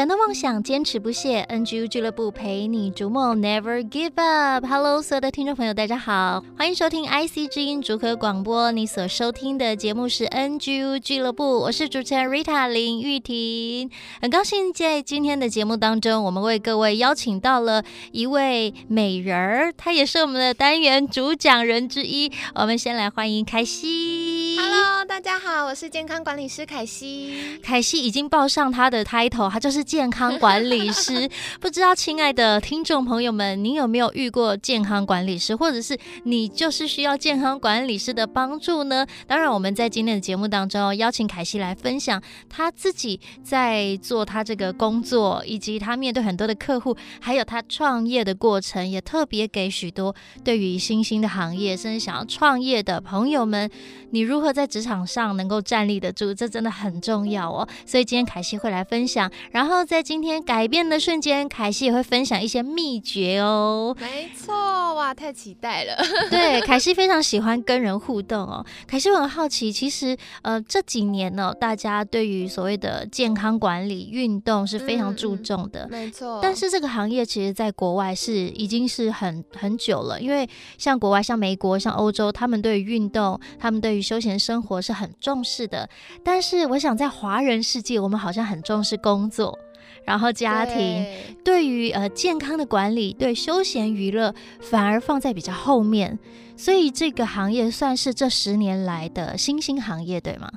[0.00, 1.46] 转动梦想，坚持不懈。
[1.50, 4.64] NGU 俱乐部陪你逐梦，Never give up。
[4.64, 8.72] Hello，所有的听众朋友，大家好，欢迎收听 IC 之音竹科广播。
[8.72, 13.90] 你所收听的节目是 NGU 俱乐部，我是主持人 Rita 林玉婷。
[14.22, 22.32] 很高兴在今天的节目当中，我们为各位邀请到了一位美人儿，她也是我们的单元主讲人之一。
[22.54, 24.29] 我们先来欢迎凯西。
[24.62, 27.58] Hello，大家好，我是健康管理师凯西。
[27.62, 29.80] 凯西已经报上她的 title，她就是。
[29.90, 39.04] 健康管理师， 不知道亲爱的听众朋友们，你有没有遇过健康管理师，或者是你就是需要健康管理师的帮助呢？
[39.26, 50.14] 当然，我们在今天的节目当中邀请凯西来分享他自己在做他这个工作，以及他面对很多的客户，还有他创业的过程，也特别给许多
[50.44, 53.68] 对于新兴的行业，甚至想要创业的朋友们，
[54.10, 57.68] 你如何在职场上能够站立得住，这真的很重要哦。
[57.84, 59.80] 所以今天凯西会来分享，然后。
[59.90, 63.96] 在今天改变的瞬间，凯西也会分享一些秘诀哦。
[63.98, 64.54] 没错，
[64.94, 65.96] 哇，太期待了。
[66.30, 68.64] 对，凯西非常喜欢跟人互动哦。
[68.86, 75.84] 凯西我很好奇，其实呃这几年呢、哦，大家对于所谓的健康管理、运动是非常注重的。
[75.86, 76.38] 嗯、没错。
[76.40, 80.48] 但是这个行业其实在国外是已经是很很久了，因为
[80.78, 85.88] 像国外、像美国、像欧洲，他们对于运动、他们对于休闲生活是很重视的。
[86.24, 89.56] 但是我想在华人世界，我们好像很重视工作。
[90.04, 91.06] 然后家庭
[91.44, 96.18] 对于呃健康的管理，对休闲娱乐反而放在比较后面，
[96.56, 100.50] 所以这个行业算是这十年来的新兴行业，对吗？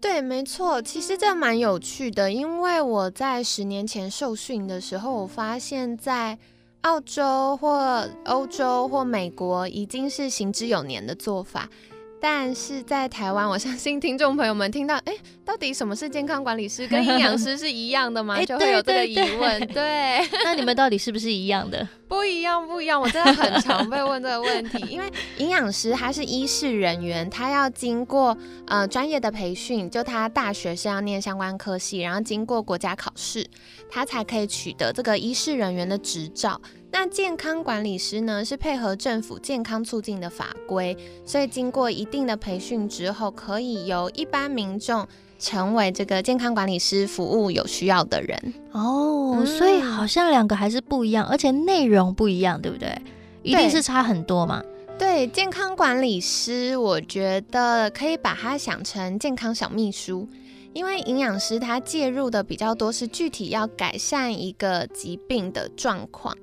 [0.00, 0.82] 对，没错。
[0.82, 6.36] 其实这蛮有趣的，因为我在十年前受训的时候，我发现，在
[6.82, 11.68] 澳洲或欧洲或美国已经是行之有年的做法。
[12.20, 15.14] 但是在台湾，我相信听众朋友们听到，哎，
[15.44, 16.86] 到底什么是健康管理师？
[16.88, 18.42] 跟 营养师是一样的吗？
[18.44, 19.60] 就会有这个疑问。
[19.68, 21.86] 对， 对，那你们到底是不是一样的？
[22.08, 23.00] 不一样，不一样。
[23.00, 28.36] 我真的很常被问这个问题，因为营养师他是医事人员，他要经过
[28.66, 33.46] 呃专业的培训，就他大学是要念相关科系，然后经过国家考试，
[33.90, 36.60] 他才可以取得这个医事人员的执照。
[36.90, 45.06] 那健康管理师呢，是配合政府健康促进的法规，所以经过一定的培训之后，可以由一般民众
[45.38, 48.54] 成为这个健康管理师，服务有需要的人。
[48.72, 52.90] 哦，嗯、所以好像两个还是不一样，而且内容不一样，对不对？
[53.42, 54.62] 一定是差很多嘛。
[54.98, 60.26] 对，健康管理师，我觉得可以把它想成健康小秘书，
[60.72, 66.36] 因为营养师他介入的比较多，是具体要改善一个疾病的状况。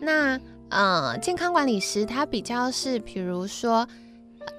[0.00, 0.38] 那
[0.70, 3.88] 呃，健康管理师他比较是，比如说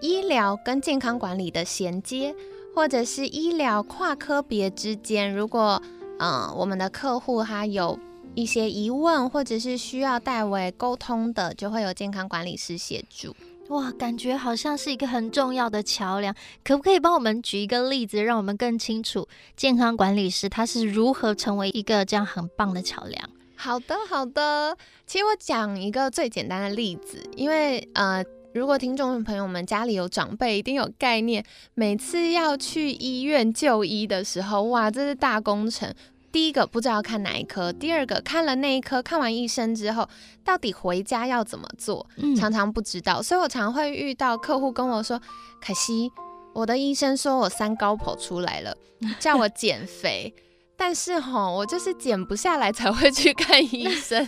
[0.01, 2.35] 医疗跟健康管理的衔接，
[2.75, 5.81] 或者是医疗跨科别之间，如果
[6.17, 7.97] 呃我们的客户他有
[8.35, 13.35] 一些疑问，或者是需要代为沟通的，就会有健康管理师协助。
[13.69, 16.33] 哇，感觉好像是一个很重要的桥梁。
[16.63, 23.29] 可不可以帮我们举一个例子，让我们更清楚健康管理师他是如何成为一个这样很棒的桥梁？
[23.62, 24.78] 好的，好的。
[25.06, 31.44] 其实我讲一个最简单的例子，因为呃，如果听众朋友们家里有长辈，一定有概念。
[31.74, 35.94] 每次要去医院就医的时候，哇，这是大工程。
[36.32, 40.08] 第一个不知道要看哪一科，第二个看了那一科，看完医生之后，
[40.46, 42.08] 到底回家要怎么做，
[42.38, 43.20] 常常不知道。
[43.20, 45.22] 嗯、所以我常会遇到客户跟我说
[45.59, 46.09] ：“可惜，
[46.53, 48.78] 我的医生说我三高跑出来了，
[49.20, 50.34] 叫我减肥。”
[50.81, 54.26] 但是吼，我就是减不下来才会去看医生。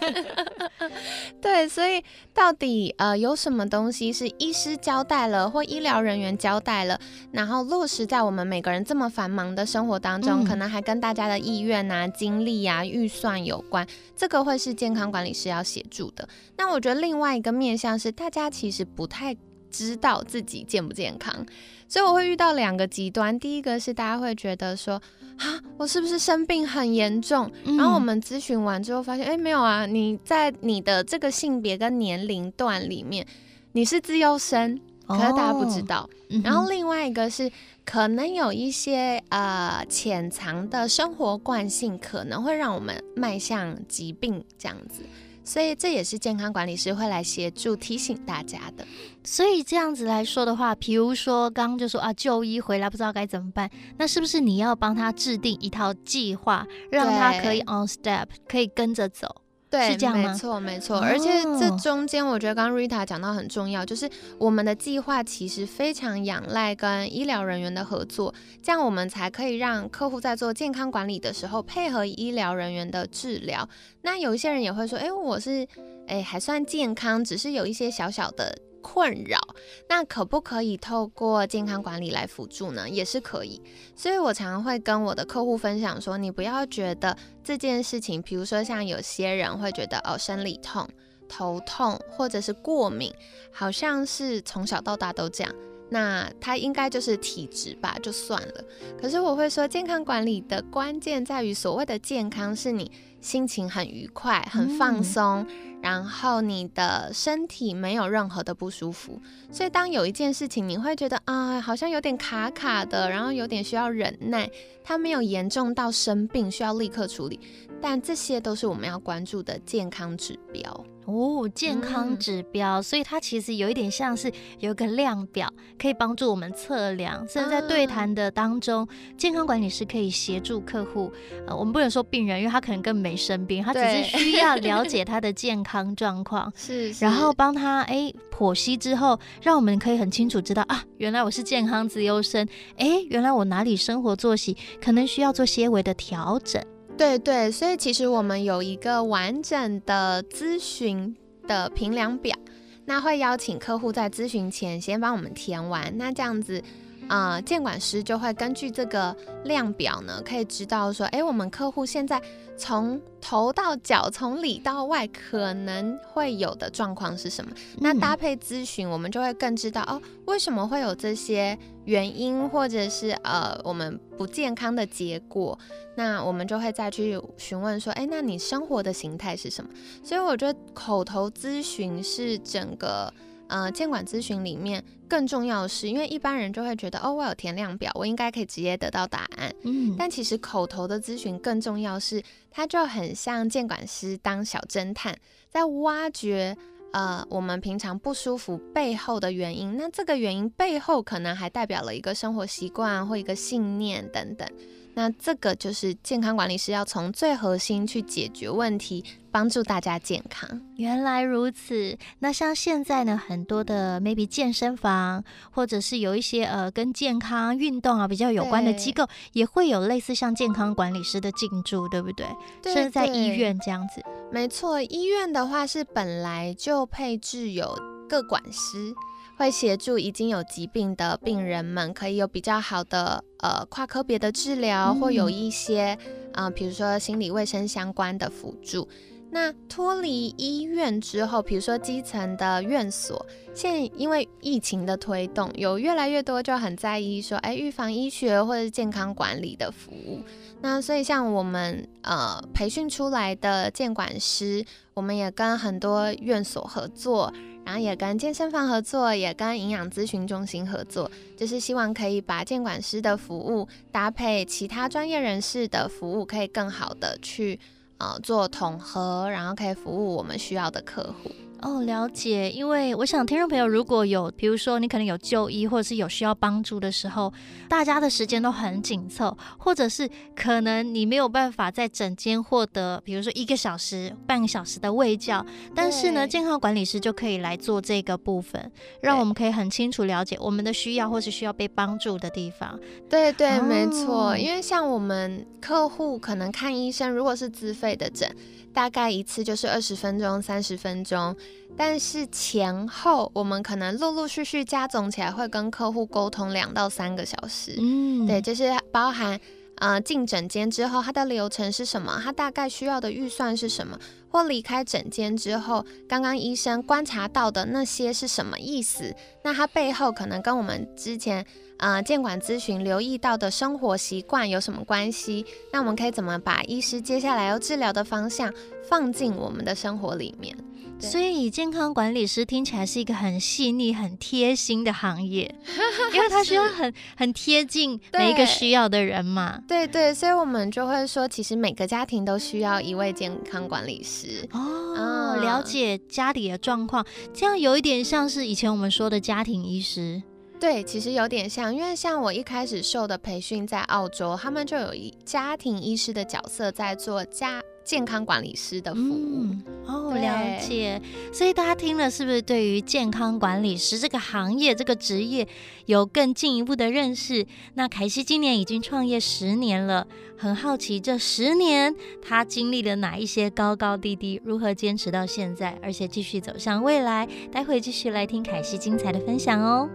[1.42, 2.04] 对，所以
[2.34, 7.00] 到底呃有什么东西是医师交代了或医疗人员交代了，
[7.32, 13.88] 然后落实在我们每个人这么繁忙的生活当中，嗯、可能还跟大家的意愿啊、精力啊、预算有关，
[14.18, 16.28] 这个会是健康管理师要协助的。
[16.58, 19.34] 那我觉得另外一个面向是，大家其实不太
[19.72, 21.46] 知道自己健不健康。
[21.88, 24.94] 所以我会遇到两个极端，第一个是大家会觉得说，
[25.38, 27.52] 啊，我是不是生病很严重？
[27.66, 33.28] 嗯、然后我们咨询完之后发现，哎，没有啊，你在你的这个性别跟年龄段里面，
[33.74, 36.04] 你是自优生，可是大家不知道。
[36.04, 37.52] 哦嗯、然后另外一个是，
[37.84, 45.02] 可能有一些呃潜藏的生活惯性，可能会让我们迈向疾病这样子。
[45.44, 48.86] 所以这也是健康管理师会来协助提醒大家的。
[49.24, 59.42] 所以这样子来说的话，比如说刚刚就说啊，就医回来不知道该怎么办，那是不是你要帮他制定一套计划，让他可以 on step，可以跟着走？
[59.72, 60.32] 对，是这样吗？
[60.32, 61.00] 没错，没错。
[61.00, 64.08] 而且这中间，我觉得刚刚 Rita 讲到很重要，就是
[64.38, 73.68] 我们的计划其实非常仰赖跟医疗人员的合作，这样我们才可以让客户在做健康管理的时候配合医疗人员的治疗。
[74.02, 75.66] 那有一些人也会说，哎，我是
[76.08, 78.54] 哎还算健康，只是有一些小小的。
[78.82, 79.40] 困扰，
[79.88, 82.90] 那可不可以透过健康管理来辅助呢？
[82.90, 83.62] 也是可以。
[83.96, 90.88] 所以我常常会跟我的客户分享说，你不要觉得这件事情，比如说像有些人会觉得哦，生理痛、
[91.30, 93.14] 头痛或者是过敏，
[93.52, 95.54] 好像是从小到大都这样，
[95.90, 98.64] 那他应该就是体质吧，就算了。
[99.00, 105.46] 可是我会说，健康管理的关键在于所谓的健康，是你心情很愉快、很放松。
[105.48, 109.20] 嗯然后你的身体没有任何的不舒服，
[109.52, 114.48] 所以当有一件事情你会觉得啊，好像有点卡卡的，然后有点需要忍耐，
[114.84, 117.40] 它没有严重到生病需要立刻处理，
[117.82, 120.86] 但这些都是我们要关注的健康指标。
[121.06, 127.28] 哦，健康指标，嗯、所以它其实有一点像是有一个量表，可以帮助我们测量。
[127.28, 131.12] 甚至在对谈的当中，嗯、健康管理师可以协助客户。
[131.48, 146.64] 呃，我们不能说病人，因为他可能根本没生病，他只是需要了解 他的健康状况，是，然后帮他哎剖析之后，让我们可以很清楚知道啊，原来我是健康自优生，哎，原来我哪里生活作息可能需要做些微的调整。
[146.98, 151.16] 对对，所以其实我们有一个完整的咨询
[151.48, 152.38] 的评量表，
[152.86, 156.64] 那会邀请客户在咨询前先帮我们填完，那这样子，
[157.12, 162.22] 呃，监管师就会根据这个量表呢，可以知道说，哎，我们客户现在。
[162.58, 167.52] 从头到脚，从里到外，可能会有的状况是什么？
[167.80, 175.58] 那搭配咨询，我们就会更知道哦，为什么会有这些原因，或者是呃，我们不健康的结果。
[175.96, 179.72] 那我们就会再去询问说，哎，那你生活的形态是什么？
[180.04, 183.12] 所以我觉得口头咨询是整个。
[183.52, 189.54] 呃，监管咨询里面更重要的是，因为一般人就会觉得，哦，我有填量表，我应该可以直接得到答案。
[189.64, 195.14] 嗯，但其实口头的咨询更重要是，它就很像监管师当小侦探，
[195.50, 196.56] 在挖掘
[196.94, 199.76] 呃我们平常不舒服背后的原因。
[199.76, 204.48] 那这个原因背后可能还代表了一个生活习惯或一个信念等等。
[204.94, 210.62] 那这个就是健康管理师要从最核心去解决问题，帮助大家健康。
[210.76, 211.98] 原来如此。
[212.20, 222.26] 那像现在呢，很多的 maybe 健身房，或者是有一些呃跟健康运动啊比较有关的机构，也会有类似像健康管理师的进驻，对不对？
[222.62, 224.04] 对，甚至在医院这样子。
[224.32, 227.78] 没错，医院的话是本来就配置有
[228.10, 228.94] 各管师。
[229.42, 235.98] 会协助已经有疾病的病人们，可以有比较好的呃跨科别的治疗，或有一些
[236.34, 238.88] 啊、呃，比如说心理卫生相关的辅助。
[239.32, 250.22] 那脱离医院之后，比如说基层的院所，现因为疫情的推动，有越来越多就很在意说，哎，预防医学或者是健康管理的服务。
[250.62, 257.34] 那所以像我们呃培训出来的健管师，我们也跟很多院所合作。
[257.64, 267.60] 然后也跟健身房合作，也跟营养咨询中心合作，就是希望可以把健管师的服务搭配其他专业人士的服务，可以更好的去
[267.98, 271.32] 呃做统合，然后可以服务我们需要的客户。
[271.62, 272.50] 哦，了解。
[272.52, 277.32] 因为我想听众朋友如果有，比如说你可能有就医，或者是有需要帮助的时候，
[277.70, 292.80] 大家的时间都很紧凑，或者是可能你没有办法在诊间获得，比如说一个小时、半个小时的卫教，但是呢，健康管理师就可以来做这个部分，让我们可以很清楚了解我们的需要，或是需要被帮助的地方。
[293.08, 294.36] 对对，哦、没错。
[294.36, 298.36] 因为像我们客户可能看医生，如果是自费的诊。
[298.74, 301.36] 大概一次就是二十分钟、三十分钟，
[301.78, 307.76] 但是前后我们可能陆陆续续加总起来，会跟客户沟通两到三个小时。
[307.80, 309.40] 嗯，对，就是包含
[309.76, 312.20] 呃进诊间之后，它的流程是什么？
[312.24, 313.98] 它大概需要的预算是什么？
[314.30, 319.14] 或离开诊间之后，刚刚医生观察到的那些是什么意思？
[319.44, 321.46] 那它背后可能跟我们之前
[321.78, 325.46] 呃健管咨询留意到的生活习惯有什么关系？
[325.74, 328.54] 那我们可以怎么把医师接下来要治疗的方向
[328.88, 330.56] 放进我们的生活里面？
[331.02, 335.54] 所以，健康管理师听起来是一个很细腻、很贴心的行业，
[336.14, 339.60] 因为他需要很很贴近每一个需要的人嘛。
[339.68, 350.22] 对对，所以我们就会说，其实每个家庭都需要一位健康管理师哦，嗯、了解家里的状况，这样有一点像是以前我们说的家庭医师。
[350.62, 357.60] 对，其实有点像，因为像我一开始受的培训在澳洲，他们就有一家庭医师的角色在做家。
[357.84, 361.02] 健康管理师的服务、嗯、哦，了解。
[361.34, 365.48] 所以大家听了是不是对于健康管理师这个行业、这个职业
[365.88, 367.44] 有更进一步的认识？
[367.74, 370.06] 那凯西今年已经创业十年了，
[370.38, 377.28] 很好奇这十年他经历了哪一些高高低低，如何坚持到现在，而且继续走向未来？
[377.52, 379.90] 待会继续来听凯西精彩的分享哦。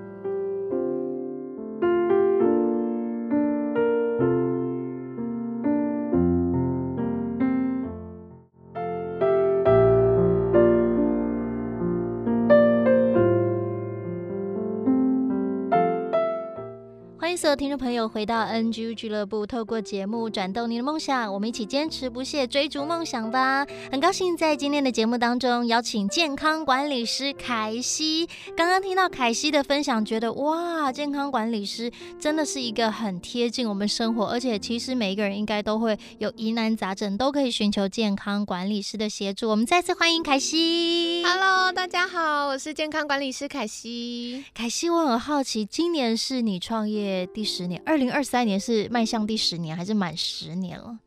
[17.47, 23.65] 所有听众朋友，回到 NGU 俱乐部，透过节目转动您的梦想，我们一起坚持不懈追逐梦想吧！
[23.89, 28.29] 很高兴在今天的节目当中邀请健康管理师凯西。
[28.57, 31.89] 刚刚听到凯西的分享，觉得哇，健康管理师
[32.19, 39.49] 真的是一个很贴近我们生活，而且其实每一个人应该都会有疑难杂症，都可以寻求健康管理师的协助。
[39.49, 41.23] 我们再次欢迎凯西。
[41.25, 44.45] Hello，大家好，我是健康管理师凯西。
[44.53, 50.99] 凯西，我很好奇，今年是你创业第十年，二零二三年是迈向第十年还是满十年了？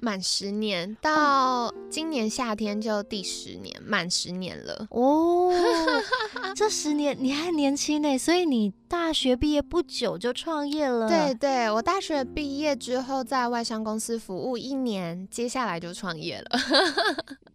[0.00, 5.52] 满十年，到今年夏天就第十年，满十年了哦。
[6.56, 11.08] 这十年你还年轻呢，所以你大学毕业不久就创业了。
[11.08, 16.58] 对对，我大学毕业之后在外商公司服务一年，接下来就创业了。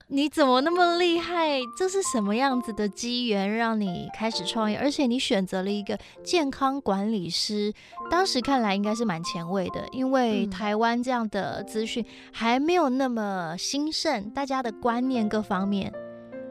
[0.07, 1.59] 你怎么那么厉害？
[1.75, 4.77] 这是什么样子的机缘让你开始创业？
[4.77, 7.73] 而且你选择了一个健康管理师，
[8.09, 12.05] 当时看来应该是蛮前卫的，因为台湾这样的资讯
[12.37, 15.89] 还没有那么兴盛，大家的观念各方面。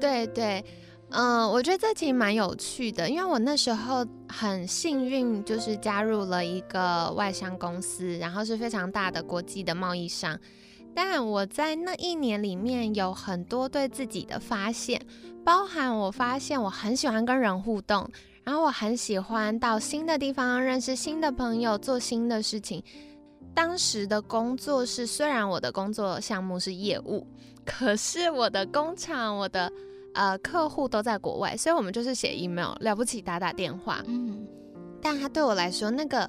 [0.01, 0.65] 对对，
[1.11, 10.41] 嗯、我觉得这其实蛮有趣的，因为我那时候很幸运，就是加入了一个外商公司，然后是非常大的国际的贸易商。
[10.95, 14.99] 但我在那一年里面有很多对自己的发现，
[15.45, 18.09] 包含我发现我很喜欢跟人互动，
[18.43, 22.83] 然后我很喜欢到新的地方认识新的朋友，做新的事情。
[23.55, 27.27] 当时的工作是，虽然我的工作项目是业务，
[27.65, 29.73] 可是我的工厂、我的
[30.13, 34.03] 呃客户都在国外，所以我们就是写 email，了不起打打电话。
[34.07, 34.47] 嗯，
[35.01, 36.29] 但他对我来说那个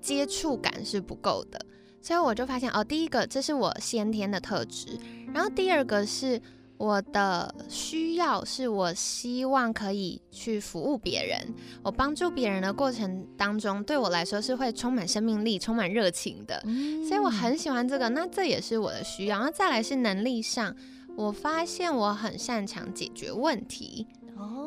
[0.00, 1.58] 接触感是不够的。
[2.02, 4.86] 所以我就发现哦，第一个这是我先天的特质，
[5.34, 6.40] 然后第二个是
[6.78, 16.60] 我的需要，是我希望可以去服务别人，我帮助别人的过程当中，对我来说是会充满生命力、充满热情的，
[17.08, 18.08] 所以我很喜欢这个。
[18.10, 19.38] 那这也是我的需要。
[19.38, 20.74] 然后再来是能力上，
[21.16, 24.06] 我发现我很擅长解决问题，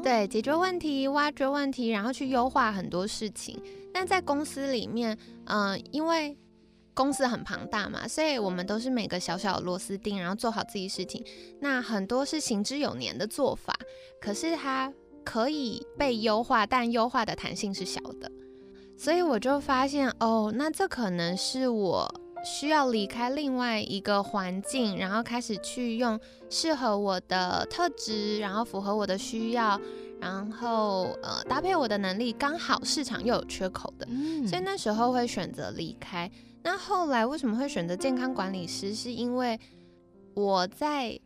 [0.03, 3.61] 对，解决问题、挖掘问题，然后去优化很多事情。
[3.93, 6.37] 那在公司里面，嗯、呃，因为
[6.93, 11.23] 公司很庞大嘛，所以我们都是每个小小的螺丝钉，然后做好自己事情。
[11.61, 13.73] 那很多是行之有年的做法，
[14.19, 14.91] 可是它
[15.23, 18.29] 可以被优化，但优化的弹性是小的。
[18.97, 26.19] 所以我就发现，哦，那这可能是我需要离开另外一个环境，然后开始去用
[26.49, 29.79] 适合我的特质，然后符合我的需要，
[30.19, 36.29] 然后呃搭配我的能力，刚好市场又有缺口的，嗯，所以那时候会选择离开。
[36.63, 38.93] 那后来为什么会选择健康管理师？
[38.93, 39.59] 是因为
[40.33, 41.19] 我在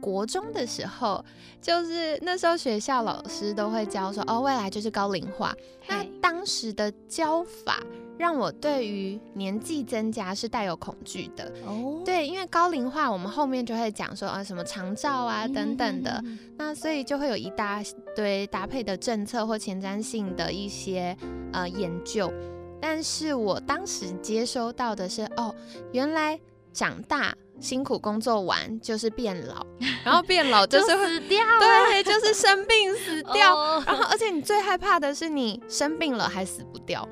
[0.00, 1.24] 国中的时候，
[1.60, 5.54] 就是那时候学校老师都会教说，哦，未来就是高龄化。
[5.88, 7.82] 那当时的教法
[8.16, 11.52] 让我对于年纪增加是带有恐惧的。
[11.66, 16.22] 哦，对，因为高龄化，我们后面就会讲说，啊，什么长照啊等等的。
[16.56, 17.82] 那所以就会有一大
[18.14, 21.16] 堆搭配的政策或前瞻性的一些
[21.52, 22.32] 呃研究。
[22.80, 25.54] 但是我当时接收到的是，哦，
[25.92, 26.38] 原来
[26.72, 29.66] 长大辛苦工作完就是变老，
[30.04, 37.08] 然后变老就是会死掉，对，就是生病死 掉，然后而且你最害怕的是你生病了还死不掉，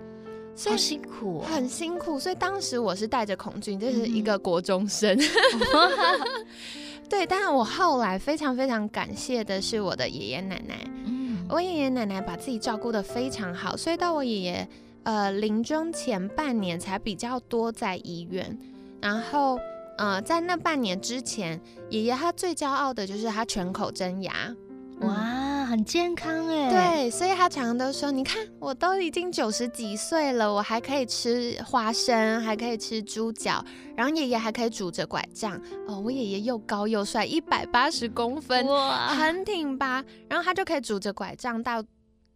[0.54, 2.18] 所以好辛苦、哦，很辛苦。
[2.18, 5.18] 所以当时我是带着恐惧，就是一个国中生。
[5.18, 6.20] 嗯、
[7.10, 10.88] 对，但是我后来非常非常感谢的是我的爷爷奶奶。
[11.06, 14.68] 嗯，我爷爷奶奶把自己照顾的非常好，所以到我爷爷
[15.06, 18.58] 呃临终前半年才比较多在医院。
[19.00, 19.58] 然后
[19.98, 24.54] 呃，在那半年之前，爷爷他最骄傲的就是他全口真牙。
[25.00, 26.70] 哇，很健康哎！
[26.70, 33.62] 对，所以他常常都说：“你看，我都已经九十几岁了，我还可以吃花生，还可以吃猪脚，
[33.94, 35.60] 然后爷爷还可以拄着拐杖。
[35.86, 40.02] 哦，我爷爷又高又帅，一百八十公分，哇，很挺拔。
[40.30, 41.84] 然后他就可以拄着拐杖到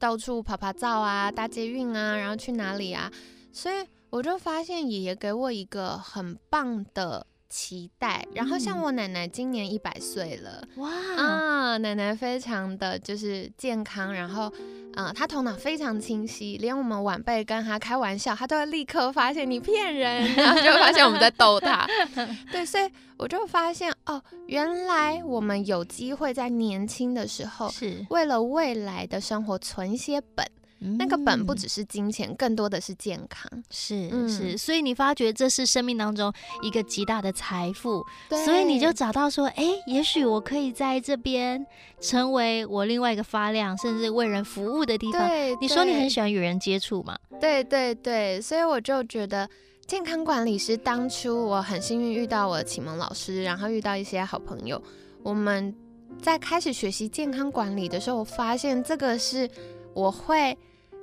[0.00, 3.12] 到处爬爬照啊，搭捷运啊，然后去哪里啊？
[3.52, 14.50] 所以我就发现爷爷给我一个很棒的。”期待，然后像我奶奶今年一百岁了，哇啊，奶奶非常的就是健康，然后，
[14.95, 21.87] 呃，她头脑非常清晰，连我们晚辈跟她开玩笑，她都会立刻发现你骗人，然后就发现我们在逗她。
[22.52, 22.88] 对，所以
[23.19, 30.47] 我就发现哦，原来我们有机会在年轻的时候，是为了未来的生活存一些本。
[30.83, 33.51] 那个本不只是金钱，更多的是健康。
[33.71, 36.33] 是、嗯、是，所以你发觉这是生命当中
[36.63, 41.67] 一个极大的财富，所以你就找到说，哎，也许我可以在这边
[42.01, 45.29] 成为我另外一个发亮，甚至为人服务的地方。
[45.29, 47.15] 对，你说你很喜欢与人接触嘛？
[47.39, 49.47] 对对对，所以我就觉得
[49.87, 54.83] 健康管理师当初我很幸运遇到我的启蒙老师，然后遇到一些好朋友，
[55.23, 55.75] 我们
[56.23, 59.47] 在开始学习健康管理的时候，我发现这个是
[59.93, 60.57] 我会。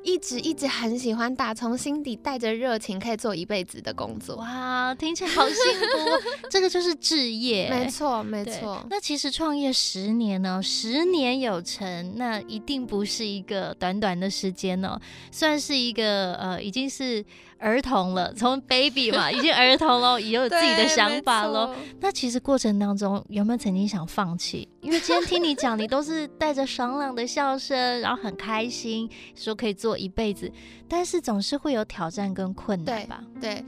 [0.04, 4.38] 一直一直很喜欢，打从心底带着热情，可以做一辈子的工作。
[4.38, 6.48] 哇，听起来好幸福！
[6.50, 8.86] 这个就是置业，没错没错。
[8.89, 15.00] 那其实创业十年呢，十年有成，那一定不是一个短短的时间哦，
[15.32, 17.25] 算是一个呃，已经是。
[17.60, 21.76] 儿童了， 从 baby 嘛，已经儿童了，也 有自己的想法了。
[22.00, 24.68] 那其实过程当中有没有曾经想放弃？
[24.82, 30.52] 因为今天听你讲，你都是带着爽朗的笑声，然后很开心，说可以做一辈子，
[30.88, 33.24] 但是总是会有挑战跟困难吧？
[33.42, 33.66] 对，对，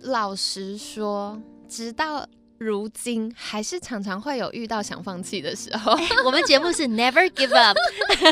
[0.00, 2.26] 老实说，直到。
[2.62, 5.92] 如今还是常常会有遇到想放弃的时候。
[5.92, 7.76] 欸、我们节目是 Never Give Up，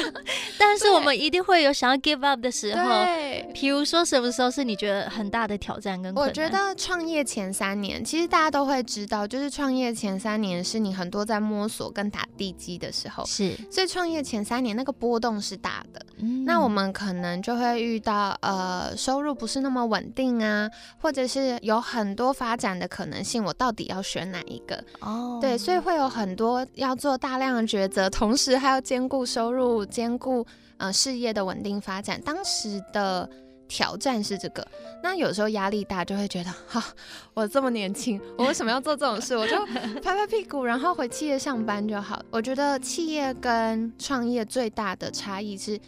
[0.58, 2.88] 但是我们一定会有想要 Give Up 的时候。
[2.88, 6.14] 对，比如说什么时候是你觉得很大的挑战跟？
[6.14, 13.24] 我觉得创业前三年，其实大家都会知道，就是创业前三年是你很多在摸索跟打地基的时候。
[13.26, 16.04] 是，所以创业前三年那个波动是大的。
[16.18, 24.76] 嗯，那我们可能就会遇到呃收入不是那么稳定啊，或者是有很多发展的可能性，我到底要选哪一个？
[25.00, 25.40] 哦，oh.
[25.40, 30.46] 对，所以会有很多要做大量的抉择，同时还要兼顾收入、兼顾
[30.78, 32.20] 呃事业的稳定发展。
[32.22, 33.28] 当时的
[33.68, 34.66] 挑战是这个，
[35.02, 36.82] 那有时候压力大，就会觉得哈，
[37.34, 39.36] 我这么年轻，我为什么要做这种事？
[39.36, 39.64] 我就
[40.02, 42.20] 拍拍屁股，然后回企业上班就好。
[42.30, 45.78] 我觉得企业跟创业最大的差异是。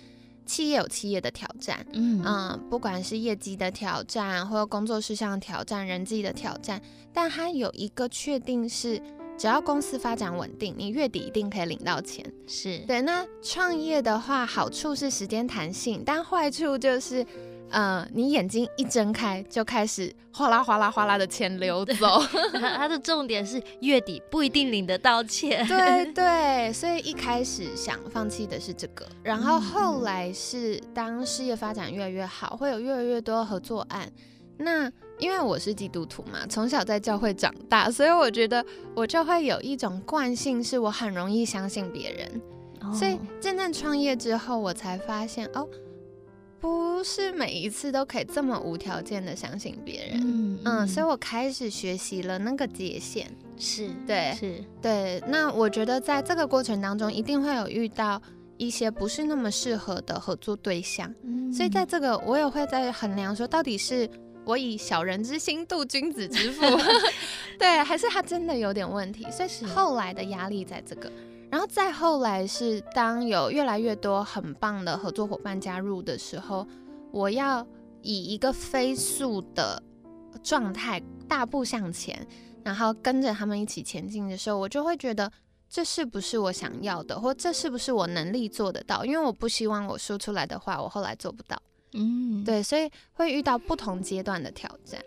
[0.46, 6.80] 企业有企业的挑战，嗯嗯，不管是业绩的挑战，或者工作事项的挑战，人际的挑战，
[7.12, 9.00] 但它有一个确定是，
[9.38, 12.24] 只要公司发展稳定，你月底一定可以领到钱。
[12.46, 13.00] 是对。
[13.02, 17.26] 那创业的话，好处是时间弹性，但坏处就是。
[17.72, 22.20] 嗯，你眼睛一睁开就开始哗啦哗啦哗啦的钱流走。
[22.52, 25.66] 它的重点是月底不一定领得到钱。
[25.66, 34.10] 对对，所以一开始想放弃的是这个，然后后来是当事业发展越来越好，会有越来越多合作案。
[34.58, 42.42] 那因为我是基督徒嘛，从小在教会长大，所以我觉得我就会有一种惯性，是我很容易相信别人。
[42.82, 45.66] 哦、所以真正创业之后，我才发现哦。
[46.62, 53.26] 不是每一次都可以这么无条件的相信别人，嗯，嗯，所以我开始学习了那个界限，
[53.58, 55.20] 是对，是对。
[55.26, 58.22] 那我觉得在这个过程当中，一定会有遇到
[58.58, 64.08] 一些不是那么适合的合作对象，嗯，所以在这个我也会在衡量说，到底是
[64.44, 66.64] 我以小人之心度君子之腹
[67.58, 69.26] 对，还是他真的有点问题？
[69.32, 71.10] 所以后来的压力在这个。
[71.52, 76.66] 然后再后来是当有越来越多很棒的合作伙伴加入的时候，
[77.10, 77.64] 我要
[78.00, 79.80] 以一个飞速的
[80.42, 82.26] 状态大步向前，
[82.64, 85.30] 然后跟着他们一起前进的时候，我就会觉得
[85.68, 89.04] 这是不是我想要的，或这是不是我能力做得到？
[89.04, 91.62] 因为我不希望我说出来的话，我后来做不到。
[91.92, 94.98] 嗯，对，所以会遇到不同阶段的挑战。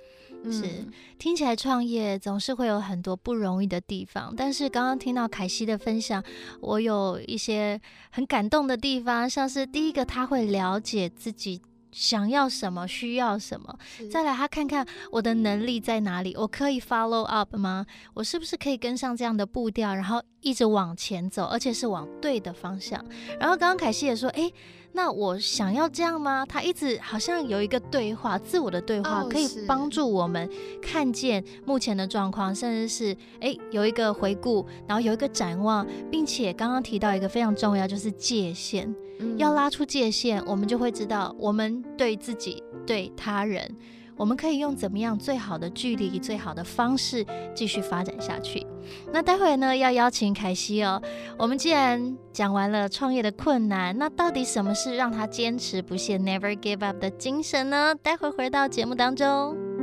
[0.51, 0.86] 是，
[1.17, 6.23] 听起来创业总是会有很多不容易的地方，但是刚刚听到凯西的分享，
[6.62, 7.79] 我有一些
[8.12, 13.77] 很感动的地方，像是第一个，他会了解自己想要什么，需要什么，
[14.12, 17.86] 再来他看看我的能力在哪里，我可以 follow up 吗？
[18.13, 23.03] 我是不是可以跟上这样的步调，然后一直往前走，而且是往对的方向？
[23.38, 24.53] 然后刚刚凯西也说，诶。
[24.97, 26.45] 那我想要这样吗？
[26.47, 30.49] 他一直好像有一个对话，自我的对话，可以帮助我们
[30.81, 43.69] 看见目前的状况，甚至是诶有一个回顾，然后有一个展望，并且刚刚提到一个非常重要，就是界限，嗯，要拉出界限，我们就会知道我们对自己、对他人。
[44.17, 48.65] 我们可以用怎么样最好的距离、最好的方式继续发展下去？
[49.12, 51.01] 那待会呢，要邀请凯西哦。
[51.38, 57.95] 我们既然讲完了创业的困难，那到底什么是让他坚持不懈 （Never Give Up） 的精神呢？
[58.01, 59.74] 待会回到节目当中。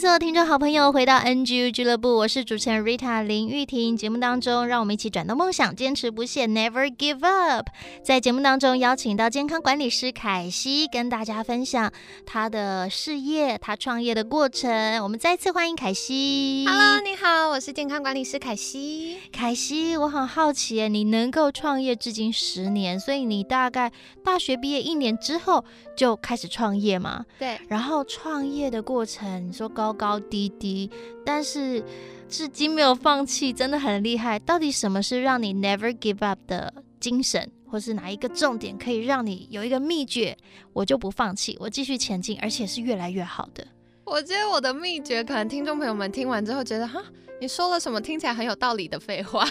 [0.00, 3.94] 所有听众好朋友，回到 NGU 俱乐部，我是主持人 Rita 林玉婷。
[3.94, 7.68] 节目当中，让我们一起转动梦想，坚持不懈，Never Give Up。
[8.02, 11.92] 在节目当中，邀请到健康管理师凯西，跟大家分享
[12.24, 15.02] 他的事业、他创业的过程。
[15.02, 16.64] 我们再次欢迎凯西。
[16.66, 19.18] Hello，你好，我是健康管理师凯西。
[19.30, 23.92] 凯西，我很好奇，你能够创业至今十年，所以你大概
[24.24, 27.26] 大学毕业一年之后就开始创业吗？
[27.38, 27.58] 对。
[27.68, 29.86] 然后创业的过程，你说高。
[29.86, 30.90] 高高低低，
[31.24, 31.80] 但是
[32.28, 34.36] 至今没有放弃，真的很厉害。
[34.40, 40.36] 到底什么是让你 never give up 的精神，或是哪一个重点可以让你有一个秘诀？
[40.72, 43.64] 我就不放弃，我继续前进，而且是越来越好的。
[44.04, 47.00] 我觉得我的秘诀，可能听众朋友们听完之后觉得，哈，
[47.40, 49.48] 你说了什么听起来很有道理的废话。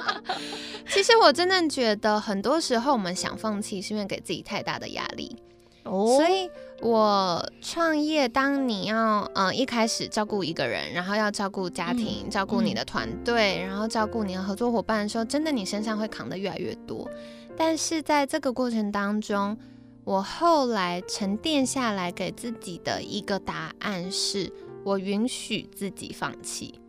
[0.88, 5.36] 其实我真正觉得，很多时候我们想放弃，是因为给自己太大的压力。
[5.82, 6.48] 哦，所以。
[6.82, 17.06] 我创业，当你要嗯一开始照顾一个人，然后要照顾家庭，嗯、照顾你的团队，嗯、然后照顾你的合作伙伴的时候，真的你身上会扛得越来越多。
[17.54, 19.56] 但是在这个过程当中，
[20.04, 24.50] 我后来沉淀下来给自己的一个答案是，
[24.82, 26.80] 我允许自己放弃。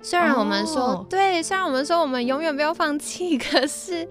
[0.00, 4.08] 虽然我们说、哦、对，虽然我们说我们永远不要放弃，可是。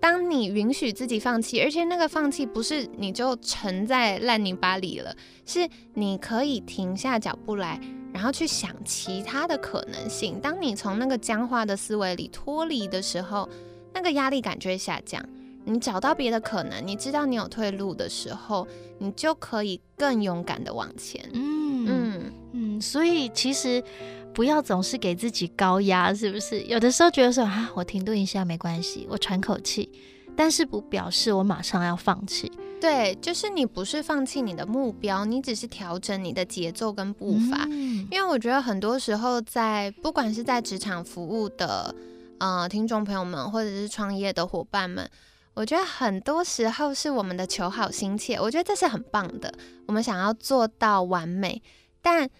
[0.00, 7.78] 当你允许自己放弃，而且那个放弃不是你就沉在烂泥巴里了，是你可以停下脚步来，
[8.12, 10.40] 然后去想其他的可能性。
[10.40, 13.46] 当你从那个僵化的思维里脱离的时候，
[13.92, 15.22] 那个压力感就会下降。
[15.66, 18.66] 你找到别的可能，你知道你有退路的时候，
[18.98, 21.22] 你就可以更勇敢的往前。
[21.34, 23.84] 嗯嗯嗯，所以其实。
[24.32, 26.62] 不要总是给自己高压，是不是？
[26.62, 29.90] 有的时候觉得说啊，我停顿一下没关系，我喘口气，
[30.36, 32.50] 但是不表示我马上要放弃。
[32.80, 37.66] 对，就是你不是放弃你的目标，你只是调整你的节奏跟步伐。
[37.68, 38.08] 嗯。
[38.10, 41.94] 因为我觉得很多时候在不管是在职场服务的
[42.38, 45.06] 呃听众朋友们，或者是创业的伙伴们，
[45.52, 49.52] 我觉得很多时候是我们的求好心切，我觉得这是很棒的，
[49.86, 51.60] 我们想要做到完美，
[52.00, 52.30] 但。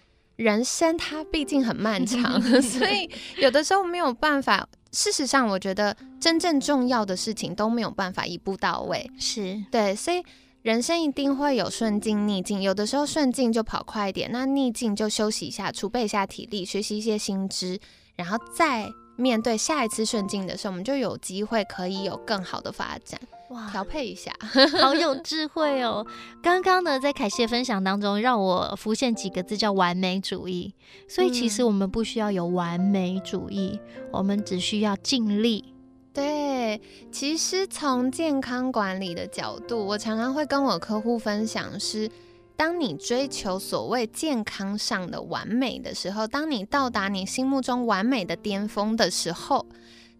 [0.41, 4.67] 人生它毕竟很漫长， 所以有的时候没有办法。
[4.91, 9.09] 事实上，我觉得真正重要的事情都没有办法一步到位。
[9.17, 10.21] 是对，所以
[10.63, 12.61] 人生一定会有顺境逆境。
[12.61, 17.79] 有的时候顺境就跑快一点，那逆境就休息一下，储备一下体力，学习一些新知，
[18.17, 23.17] 然后再面对下一次顺境的时候，我们就有机会可以有更好的发展。
[23.51, 24.31] 哇，调配一下，
[24.79, 26.07] 好有 智慧哦！
[26.41, 30.73] 刚刚呢，在凯西的分享当中，让我浮现几个字，叫完美主义。
[31.05, 35.73] 所以其实我们不需要有完美主义，嗯、我们只需要尽力。
[36.13, 42.09] 对，其实从健康管理的角度，我常常会跟我客户分享是：
[42.55, 49.65] 当你追求所谓健康上的完美的时候，当你到达你心目中完美的巅峰的时候。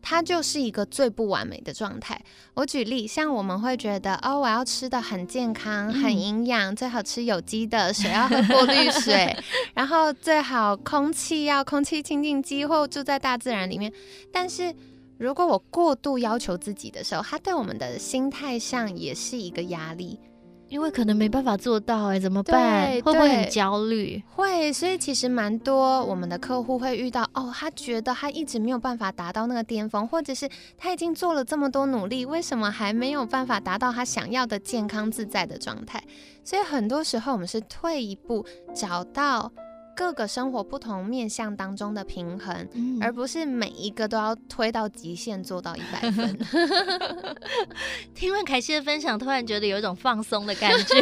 [0.02, 2.20] 它就是一个最不完美的状态。
[2.56, 9.36] 我举例，像我们会觉得，哦，我要吃的很健康、很营养，嗯、最好吃有机的，水要喝过滤水，
[9.76, 13.92] 然后最好空气要空气清净机或住在大自然里面。
[14.32, 14.74] 但是
[15.18, 20.20] 如果我过度要求自己的时候，它对我们的心态上也是一个压力。
[20.72, 22.94] 因为可能没办法做到哎，怎么办？
[23.02, 24.24] 会不会很焦虑？
[24.34, 36.02] 会，所以其实蛮多我们的客户会遇到哦，他觉得他一直没有办法达到那个巅峰，或者是他已经做了这么多努力，为什么还没有办法达到他想要的健康自在的状态？
[36.46, 39.52] 所以很多时候我们是退一步，找到
[40.02, 46.40] 各个生活不同面向当中的平衡，嗯、而不是每一个都要推到极限做到一百分。
[48.16, 50.96] 听完凯西的分享，突然觉得有一种放松的感觉。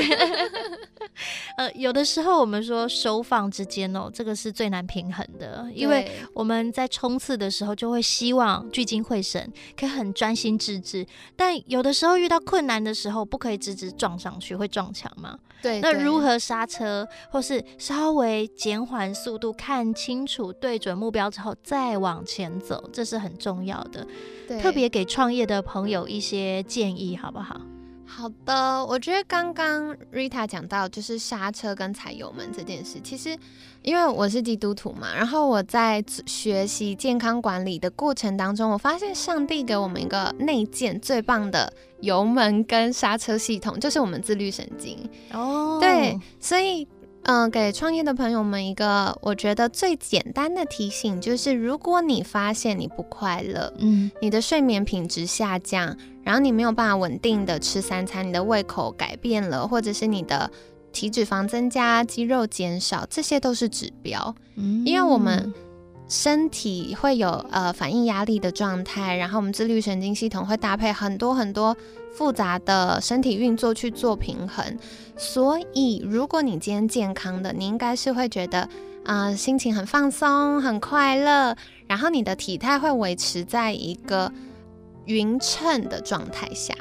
[1.55, 11.07] 呃，有的时候我们说收放之间哦，这个是最难平衡的，因为我们在冲刺的时候就会希望聚精会神，可以很专心致志，
[11.37, 15.39] 但有的时候遇到困难的时候，不可以直直撞上去，会撞墙吗？
[15.61, 24.05] 对，那如何刹车，或是稍微减缓速度，看清楚，对准目标之后再往前走，这是很重要的。
[24.47, 27.59] 对，特别给创业的朋友一些建议，好不好？
[28.11, 33.37] 好的，我觉得刚刚 Rita 讲到就是刹车跟踩油门这件事，其实
[33.83, 44.97] 因为我是基督徒嘛，然后我在学习健康管理的过程当中，我发现上帝给我们一个内建最棒的油门跟刹车系统，就是我们自律神经。
[45.31, 46.87] 哦，对，所以。
[47.23, 55.95] 嗯、呃，给创业的朋友们一个我觉得最简单的提醒，就是如果你发现你不快乐，嗯，你的睡眠品质下降，
[56.29, 60.51] 然后你没有办法稳定的吃三餐，你的胃口改变了，或者是你的
[60.91, 64.35] 体脂肪增加、肌肉减少，这些都是指标。
[64.53, 65.51] 嗯，因为我们
[66.07, 71.75] 身体会有呃反应压力的状态，然后我们自律神经系统会搭配很多很多。
[72.11, 74.77] 复杂的身体运作去做平衡，
[75.15, 78.61] 所以如果你今天健康的，你应该是会觉得
[79.05, 81.55] 啊、呃、心情很放松、很快乐，
[81.87, 84.29] 然后你的体态会维持在一个
[85.09, 86.73] 匀称的状态下。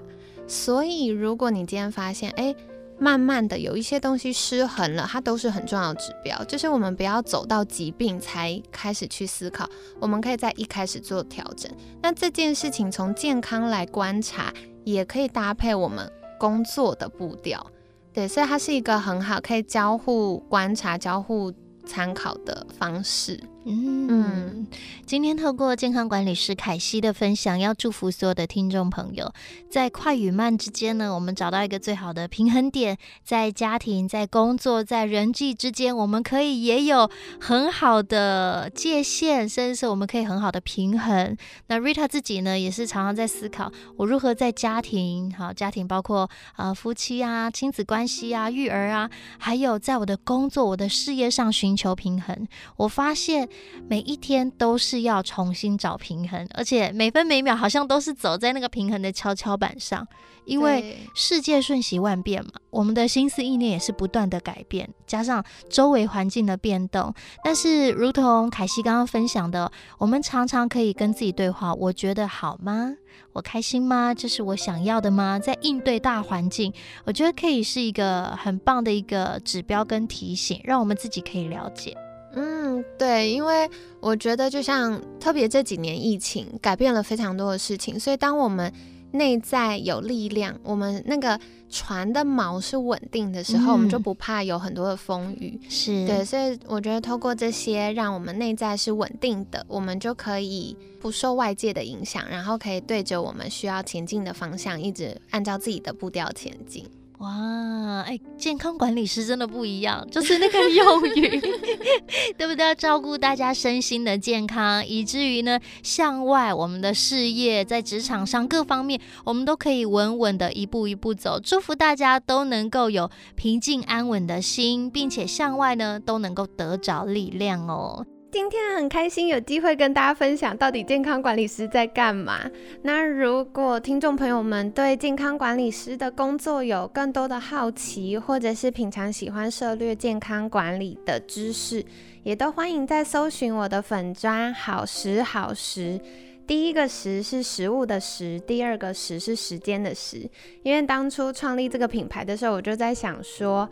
[0.47, 2.55] 所以如果你今天发现，哎，
[2.97, 6.45] 慢慢的有一些东西失衡了，它都是很重要的指标。
[6.45, 11.69] 就是我们不要走到疾病才开始去思考，我们可以在一开始做调整。
[12.01, 14.55] 那这件事情从健康来观察。
[14.85, 17.67] 也可以搭配我们工作的步调，
[18.11, 21.53] 对，所以它是一个很好可以交互观察、交互
[21.85, 23.39] 参考的方式。
[23.71, 24.67] 嗯，
[25.05, 29.31] 今天透过健康管理师凯西的分享，要祝福所有的听众朋友，
[29.71, 41.37] 在快与慢之间呢，我们找到一个最好的平衡点，在家庭、在工作、在人际之间，我们可以也有很好的界限，甚至是我们可以很好的平衡。
[41.67, 52.49] 那 Rita 自己呢，也是常常在思考，我如何在家庭，好，家庭包括啊、夫妻啊、亲子关系啊、育儿啊，还有在我的工作、我的事业上寻求平衡。
[52.79, 53.47] 我发现。
[53.89, 60.07] 每一天都是要重新找平衡，而且每分每秒好像都是走在那个平衡的跷跷板上，
[60.45, 67.15] 因为世界瞬息万变嘛，我们的心思意念也是不断的改变，加上周围环境的变动。
[67.43, 72.95] 但是，如同凯西刚刚分享的，我们常常可以跟自己对话：我觉得好吗？
[73.33, 74.13] 我开心吗？
[74.13, 75.39] 这是我想要的吗？
[75.39, 76.73] 在应对大环境，
[77.05, 81.97] 我觉得可以是一个很棒的一个指标跟提醒，让我们自己可以了解。
[82.39, 83.69] 嗯，对，因为
[84.01, 88.73] 我觉得就像特别这几年疫情改变了非常多的事情，所以当我们
[89.11, 95.59] 内在有力量，我们那个船的锚是稳定的时候，嗯、我们就不怕有很多的风雨。
[95.69, 106.85] 是对，所以我觉得透过这些，让我们内在是稳定的，我们就可以不受外界的影响，然后可以对着我们需要前进的方向，一直按照自己的步调前进。
[107.19, 111.41] 哇，哎，健康管理师真的不一样，就是那个用语，
[112.39, 112.65] 对不对？
[112.65, 121.41] 要照顾大家身心的健康，以至于呢，向外我们的事业在职场上各方面，我们都可以稳稳的一步一步走。
[121.41, 128.07] 祝福大家都能够有平静安稳的心，并且向外呢都能够得着力量哦。
[128.31, 132.39] 今天很开心有机会跟大家分享到底健康管理师在干嘛。
[132.83, 141.83] 那如果听众朋友们对健康管理师的工作有更多的好奇，或者是平常喜欢涉猎健康管理的知识，
[142.23, 145.99] 也都欢迎在搜寻我的粉砖好食好时。
[146.47, 150.29] 第一个食是食物的食，第二个时是时间的时。
[150.63, 153.69] 因为当初创立这个品牌的时候，我就在想说。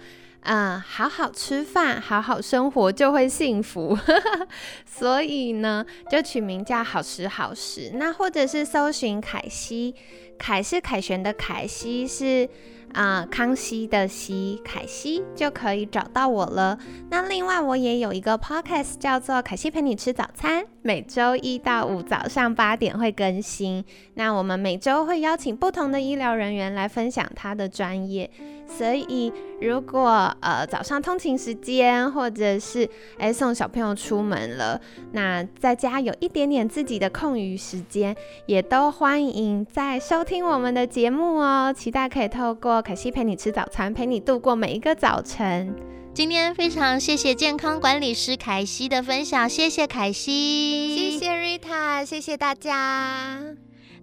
[0.49, 3.99] 嗯，好好吃饭，好好生活就会幸福，
[4.87, 7.91] 所以呢，就取名叫好食好时。
[7.95, 9.95] 那或者是搜寻凯西，
[10.39, 12.49] 凯是凯旋的凯，西是
[12.97, 16.79] 啊、康熙的熙，凯西就可以找到我了。
[17.11, 23.85] 那另外我也有一个 podcast 叫做凯西陪你吃早餐，每周一到五早上八点会更新。
[24.15, 28.31] 那我们每周会邀请不同的医疗人员来分享他的专业。
[28.69, 34.81] 所以，如果呃早上通勤时间，或者是哎送小朋友出门了，
[35.13, 41.73] 那在家有一点点自己的空余时间，也都欢迎在收听我们的节目哦。
[41.73, 45.75] 期待可以透过凯西陪你吃早餐，陪你度过每一个早晨。
[46.15, 53.43] 今天非常谢谢健康管理师凯西的分享，谢谢凯西，谢谢 Rita，谢谢大家。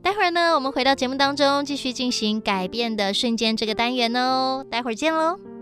[0.02, 4.66] 待会儿呢，我们回到节目当中，继续进行改变的瞬间这个单元哦。
[4.70, 5.53] 待会儿见喽。